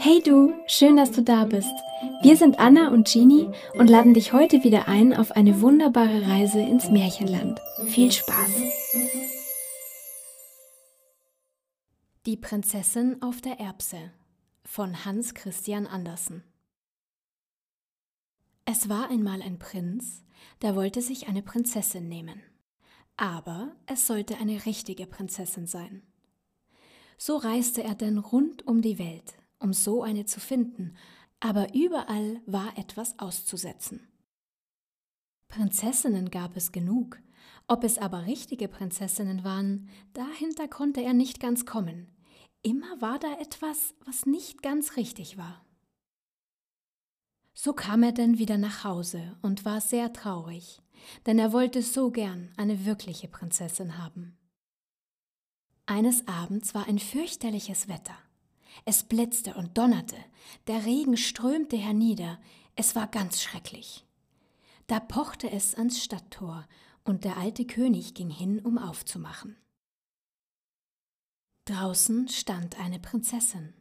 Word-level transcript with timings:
Hey 0.00 0.22
du, 0.22 0.54
schön, 0.68 0.96
dass 0.96 1.10
du 1.10 1.24
da 1.24 1.44
bist. 1.44 1.74
Wir 2.22 2.36
sind 2.36 2.60
Anna 2.60 2.92
und 2.92 3.12
Genie 3.12 3.50
und 3.74 3.90
laden 3.90 4.14
dich 4.14 4.32
heute 4.32 4.62
wieder 4.62 4.86
ein 4.86 5.12
auf 5.12 5.32
eine 5.32 5.60
wunderbare 5.60 6.24
Reise 6.24 6.60
ins 6.60 6.88
Märchenland. 6.88 7.60
Viel 7.86 8.12
Spaß! 8.12 8.62
Die 12.26 12.36
Prinzessin 12.36 13.20
auf 13.22 13.40
der 13.40 13.58
Erbse 13.58 14.12
von 14.64 15.04
Hans 15.04 15.34
Christian 15.34 15.88
Andersen 15.88 16.44
Es 18.66 18.88
war 18.88 19.10
einmal 19.10 19.42
ein 19.42 19.58
Prinz, 19.58 20.22
der 20.62 20.76
wollte 20.76 21.02
sich 21.02 21.26
eine 21.26 21.42
Prinzessin 21.42 22.08
nehmen. 22.08 22.40
Aber 23.16 23.72
es 23.86 24.06
sollte 24.06 24.36
eine 24.36 24.64
richtige 24.64 25.06
Prinzessin 25.06 25.66
sein. 25.66 26.02
So 27.16 27.36
reiste 27.36 27.82
er 27.82 27.96
denn 27.96 28.18
rund 28.18 28.64
um 28.64 28.80
die 28.80 29.00
Welt, 29.00 29.37
um 29.58 29.72
so 29.72 30.02
eine 30.02 30.24
zu 30.24 30.40
finden, 30.40 30.96
aber 31.40 31.74
überall 31.74 32.40
war 32.46 32.76
etwas 32.76 33.18
auszusetzen. 33.18 34.08
Prinzessinnen 35.48 36.30
gab 36.30 36.56
es 36.56 36.72
genug, 36.72 37.18
ob 37.68 37.84
es 37.84 37.98
aber 37.98 38.26
richtige 38.26 38.68
Prinzessinnen 38.68 39.44
waren, 39.44 39.88
dahinter 40.12 40.68
konnte 40.68 41.02
er 41.02 41.12
nicht 41.12 41.40
ganz 41.40 41.66
kommen. 41.66 42.08
Immer 42.62 43.00
war 43.00 43.18
da 43.18 43.38
etwas, 43.40 43.94
was 44.04 44.26
nicht 44.26 44.62
ganz 44.62 44.96
richtig 44.96 45.38
war. 45.38 45.64
So 47.54 47.72
kam 47.72 48.02
er 48.02 48.12
denn 48.12 48.38
wieder 48.38 48.56
nach 48.56 48.84
Hause 48.84 49.36
und 49.42 49.64
war 49.64 49.80
sehr 49.80 50.12
traurig, 50.12 50.80
denn 51.26 51.38
er 51.38 51.52
wollte 51.52 51.82
so 51.82 52.10
gern 52.10 52.52
eine 52.56 52.84
wirkliche 52.84 53.28
Prinzessin 53.28 53.98
haben. 53.98 54.36
Eines 55.86 56.26
Abends 56.28 56.74
war 56.74 56.86
ein 56.86 56.98
fürchterliches 56.98 57.88
Wetter. 57.88 58.16
Es 58.84 59.02
blitzte 59.02 59.54
und 59.54 59.76
donnerte, 59.76 60.16
der 60.66 60.84
Regen 60.84 61.16
strömte 61.16 61.76
hernieder, 61.76 62.40
es 62.76 62.94
war 62.94 63.06
ganz 63.06 63.42
schrecklich. 63.42 64.06
Da 64.86 65.00
pochte 65.00 65.50
es 65.50 65.74
ans 65.74 66.02
Stadttor, 66.02 66.66
und 67.04 67.24
der 67.24 67.38
alte 67.38 67.66
König 67.66 68.14
ging 68.14 68.30
hin, 68.30 68.60
um 68.60 68.76
aufzumachen. 68.76 69.56
Draußen 71.64 72.28
stand 72.28 72.78
eine 72.78 72.98
Prinzessin. 72.98 73.74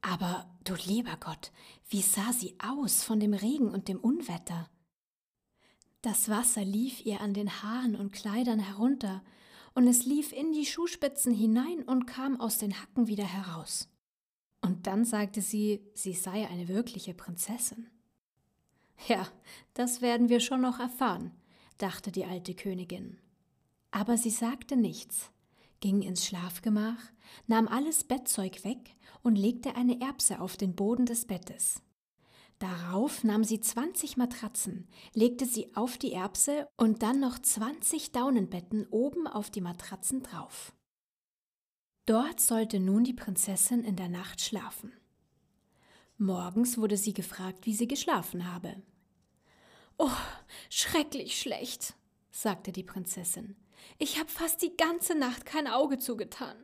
Aber 0.00 0.46
du 0.64 0.74
lieber 0.74 1.16
Gott, 1.18 1.52
wie 1.88 2.02
sah 2.02 2.32
sie 2.32 2.56
aus 2.60 3.02
von 3.02 3.20
dem 3.20 3.34
Regen 3.34 3.68
und 3.68 3.88
dem 3.88 3.98
Unwetter? 3.98 4.68
Das 6.02 6.28
Wasser 6.28 6.64
lief 6.64 7.06
ihr 7.06 7.20
an 7.20 7.34
den 7.34 7.62
Haaren 7.62 7.96
und 7.96 8.12
Kleidern 8.12 8.58
herunter, 8.58 9.24
und 9.74 9.88
es 9.88 10.04
lief 10.04 10.32
in 10.32 10.52
die 10.52 10.66
Schuhspitzen 10.66 11.32
hinein 11.32 11.82
und 11.82 12.06
kam 12.06 12.40
aus 12.40 12.58
den 12.58 12.80
Hacken 12.80 13.08
wieder 13.08 13.24
heraus. 13.24 13.88
Und 14.64 14.86
dann 14.86 15.04
sagte 15.04 15.42
sie, 15.42 15.82
sie 15.92 16.14
sei 16.14 16.48
eine 16.48 16.68
wirkliche 16.68 17.12
Prinzessin. 17.12 17.86
Ja, 19.08 19.28
das 19.74 20.00
werden 20.00 20.30
wir 20.30 20.40
schon 20.40 20.62
noch 20.62 20.80
erfahren, 20.80 21.32
dachte 21.76 22.10
die 22.10 22.24
alte 22.24 22.54
Königin. 22.54 23.18
Aber 23.90 24.16
sie 24.16 24.30
sagte 24.30 24.76
nichts, 24.76 25.30
ging 25.80 26.00
ins 26.00 26.24
Schlafgemach, 26.24 26.96
nahm 27.46 27.68
alles 27.68 28.04
Bettzeug 28.04 28.64
weg 28.64 28.96
und 29.22 29.36
legte 29.36 29.76
eine 29.76 30.00
Erbse 30.00 30.40
auf 30.40 30.56
den 30.56 30.74
Boden 30.74 31.04
des 31.04 31.26
Bettes. 31.26 31.82
Darauf 32.58 33.22
nahm 33.22 33.44
sie 33.44 33.60
20 33.60 34.16
Matratzen, 34.16 34.88
legte 35.12 35.44
sie 35.44 35.76
auf 35.76 35.98
die 35.98 36.12
Erbse 36.12 36.68
und 36.78 37.02
dann 37.02 37.20
noch 37.20 37.38
20 37.38 38.12
Daunenbetten 38.12 38.86
oben 38.88 39.26
auf 39.26 39.50
die 39.50 39.60
Matratzen 39.60 40.22
drauf. 40.22 40.72
Dort 42.06 42.38
sollte 42.40 42.80
nun 42.80 43.04
die 43.04 43.14
Prinzessin 43.14 43.82
in 43.82 43.96
der 43.96 44.08
Nacht 44.08 44.42
schlafen. 44.42 44.92
Morgens 46.18 46.76
wurde 46.76 46.96
sie 46.96 47.14
gefragt, 47.14 47.64
wie 47.64 47.74
sie 47.74 47.88
geschlafen 47.88 48.52
habe. 48.52 48.76
Oh, 49.96 50.10
schrecklich 50.68 51.40
schlecht, 51.40 51.94
sagte 52.30 52.72
die 52.72 52.82
Prinzessin. 52.82 53.56
Ich 53.98 54.18
habe 54.18 54.28
fast 54.28 54.60
die 54.62 54.76
ganze 54.76 55.14
Nacht 55.14 55.46
kein 55.46 55.66
Auge 55.66 55.98
zugetan. 55.98 56.56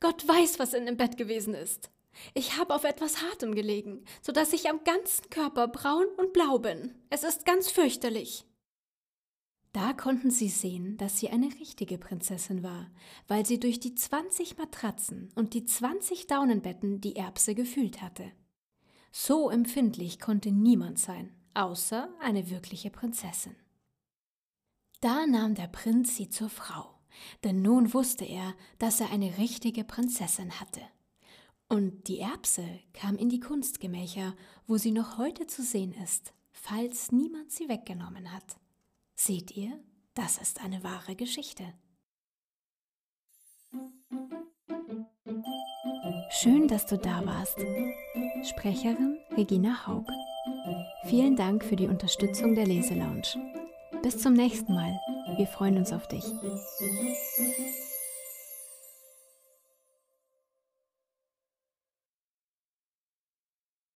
Gott 0.00 0.26
weiß, 0.26 0.58
was 0.58 0.74
in 0.74 0.86
dem 0.86 0.96
Bett 0.96 1.16
gewesen 1.16 1.54
ist. 1.54 1.90
Ich 2.34 2.58
habe 2.58 2.74
auf 2.74 2.84
etwas 2.84 3.22
Hartem 3.22 3.54
gelegen, 3.54 4.04
so 4.20 4.32
dass 4.32 4.52
ich 4.52 4.68
am 4.68 4.82
ganzen 4.84 5.30
Körper 5.30 5.68
braun 5.68 6.06
und 6.16 6.32
blau 6.32 6.58
bin. 6.58 6.94
Es 7.10 7.22
ist 7.22 7.44
ganz 7.44 7.70
fürchterlich. 7.70 8.44
Da 9.72 9.94
konnten 9.94 10.30
sie 10.30 10.50
sehen, 10.50 10.98
dass 10.98 11.18
sie 11.18 11.30
eine 11.30 11.46
richtige 11.46 11.96
Prinzessin 11.96 12.62
war, 12.62 12.90
weil 13.26 13.46
sie 13.46 13.58
durch 13.58 13.80
die 13.80 13.94
zwanzig 13.94 14.58
Matratzen 14.58 15.32
und 15.34 15.54
die 15.54 15.64
zwanzig 15.64 16.26
Daunenbetten 16.26 17.00
die 17.00 17.16
Erbse 17.16 17.54
gefühlt 17.54 18.02
hatte. 18.02 18.30
So 19.10 19.48
empfindlich 19.48 20.20
konnte 20.20 20.52
niemand 20.52 20.98
sein, 20.98 21.34
außer 21.54 22.08
eine 22.20 22.50
wirkliche 22.50 22.90
Prinzessin. 22.90 23.56
Da 25.00 25.26
nahm 25.26 25.54
der 25.54 25.68
Prinz 25.68 26.16
sie 26.16 26.28
zur 26.28 26.50
Frau, 26.50 26.94
denn 27.42 27.62
nun 27.62 27.94
wusste 27.94 28.24
er, 28.24 28.54
dass 28.78 29.00
er 29.00 29.10
eine 29.10 29.38
richtige 29.38 29.84
Prinzessin 29.84 30.60
hatte. 30.60 30.82
Und 31.68 32.08
die 32.08 32.18
Erbse 32.18 32.66
kam 32.92 33.16
in 33.16 33.30
die 33.30 33.40
Kunstgemächer, 33.40 34.36
wo 34.66 34.76
sie 34.76 34.92
noch 34.92 35.16
heute 35.16 35.46
zu 35.46 35.62
sehen 35.62 35.94
ist, 35.94 36.34
falls 36.52 37.10
niemand 37.10 37.50
sie 37.50 37.70
weggenommen 37.70 38.32
hat. 38.32 38.58
Seht 39.24 39.56
ihr, 39.56 39.78
das 40.14 40.38
ist 40.38 40.64
eine 40.64 40.82
wahre 40.82 41.14
Geschichte. 41.14 41.62
Schön, 46.30 46.66
dass 46.66 46.86
du 46.86 46.98
da 46.98 47.24
warst. 47.24 47.56
Sprecherin 48.42 49.16
Regina 49.36 49.86
Haug. 49.86 50.10
Vielen 51.04 51.36
Dank 51.36 51.62
für 51.62 51.76
die 51.76 51.86
Unterstützung 51.86 52.56
der 52.56 52.66
Leselounge. 52.66 53.22
Bis 54.02 54.18
zum 54.18 54.32
nächsten 54.32 54.74
Mal. 54.74 54.98
Wir 55.36 55.46
freuen 55.46 55.76
uns 55.76 55.92
auf 55.92 56.08
dich. 56.08 56.24